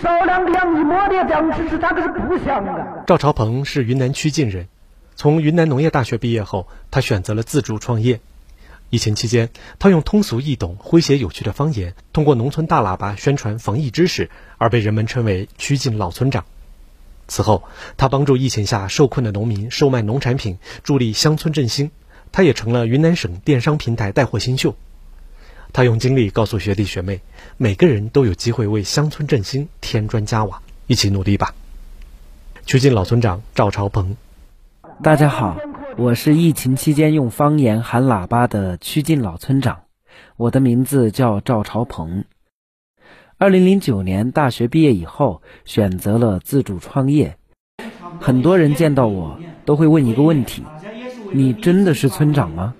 [0.00, 3.02] 少量两一摸的样子是咋个是不像啊？
[3.08, 4.68] 赵朝鹏是云南曲靖人，
[5.16, 8.20] 从云南农业大学毕业后，他选择了自主创业。
[8.90, 9.50] 疫情期间，
[9.80, 16.44] 他用通俗易懂、诙谐有趣的方言，通过农村大喇叭宣传防疫知识，而被人们称为“曲靖老村长”。
[17.26, 17.64] 此后，
[17.96, 21.90] 他帮助疫情下受困的农民售卖农产品，助力乡村振兴。
[22.30, 24.76] 他也成了云南省电商平台带货新秀。
[25.72, 27.20] 他用经历告诉学弟学妹，
[27.56, 31.54] 每个人都有机会为乡村振兴添砖加瓦，一起努力吧。
[32.66, 34.16] 曲靖老村长赵朝鹏，
[35.02, 35.56] 大家好，
[35.96, 39.82] 我是疫情期间用方言喊喇叭的曲靖老村长，
[40.36, 42.24] 我的名字叫赵朝鹏。
[43.36, 47.36] 二零零九年大学毕业以后，选择了自主创业。
[48.20, 50.64] 很多人见到我都会问一个问题：
[51.32, 52.74] 你真的是村长吗？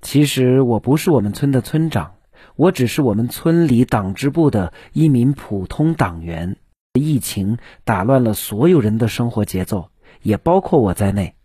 [0.00, 2.12] 其实我不是我们村的村长。
[2.60, 6.58] 我只是我们村里党支部的一名普通党员。
[6.92, 9.88] 疫情打乱了所有人的生活节奏，
[10.20, 11.36] 也包括我在内。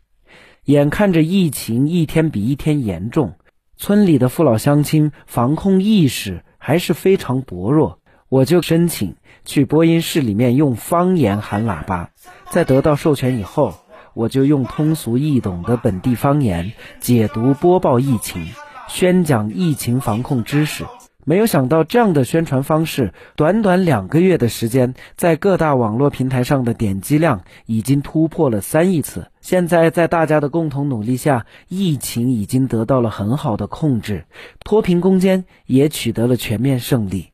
[0.66, 3.36] 眼看着疫情一天比一天严重，
[3.78, 12.10] 村里的父老乡亲防控意识还是非常薄弱，我就申请去播音室里面用方言喊喇叭。
[12.52, 13.74] 在得到授权以后，
[14.14, 18.46] 我就用通俗易懂的本地方言解读播报疫情，
[18.90, 20.84] 宣讲疫情防控知识。
[21.28, 29.32] 没有想到，这样的宣传方式，短短两个月的时间，在各大网络平台上的点击量已经突破了三亿次。
[29.42, 34.26] 现在，在大家的共同努力下，疫情已经得到了很好的控制，
[34.64, 37.32] 脱贫攻坚也取得了全面胜利。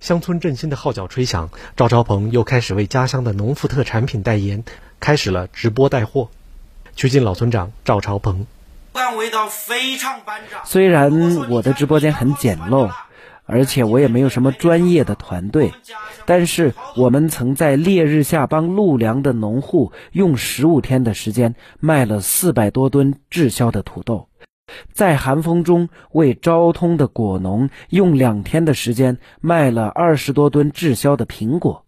[0.00, 4.64] 乡村振兴的号角吹响，赵朝鹏又开始为家乡的农副特产品代言，
[5.00, 6.28] 开始了直播带货。
[6.94, 8.46] 曲靖老村长赵朝鹏。
[10.64, 12.90] 虽然我的直播间很简陋。
[13.50, 15.72] 而且我也没有什么专业的团队，
[16.24, 24.28] 但是我们曾在烈日下帮陆良的农户用十五天的时间卖了四百多吨滞销的土豆，
[24.92, 31.84] 在寒风中为昭通的果农用两天的时间卖了二十多吨滞销的苹果，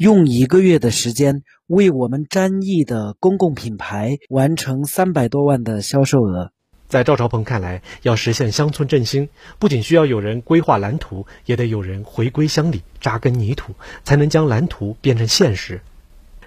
[0.00, 6.50] 用一个月的时间为我们詹益的公共品牌完成三百多万的销售额。
[6.92, 13.72] 在赵朝鹏看来，要实现乡村振兴，不仅需要有人规划蓝图，也得有人回归乡里扎根泥土，
[14.04, 15.80] 才能将蓝图变成现实。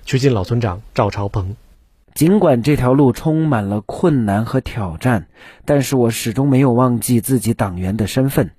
[0.06, 1.56] 曲靖老村长赵朝鹏，
[2.14, 5.26] 尽管这条路充满了困难和挑战，
[5.66, 8.52] 但是我始终没有忘记自己党员的身份。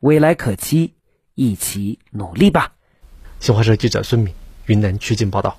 [0.00, 0.92] 未来可期，
[1.34, 2.74] 一起努力吧。
[3.40, 4.34] 新华社记者孙敏，
[4.66, 5.56] 云南曲靖报道。